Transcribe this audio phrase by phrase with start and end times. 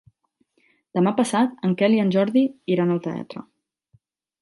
[0.99, 2.45] Demà passat en Quel i en Jordi
[2.77, 3.49] iran al teatre.